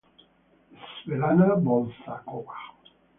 Svetlana 0.93 1.49
Bol'šakova 1.67 2.57